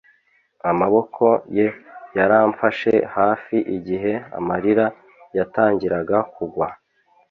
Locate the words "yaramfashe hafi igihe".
2.17-4.13